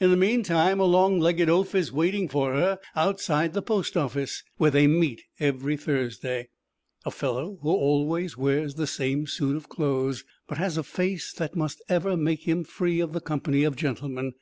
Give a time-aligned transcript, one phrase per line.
[0.00, 4.42] In the meantime a long legged oaf is waiting for her outside the post office,
[4.56, 6.48] where they meet every Thursday,
[7.04, 11.56] a fellow who always wears the same suit of clothes, but has a face that
[11.56, 14.32] must ever make him free of the company of gentlemen.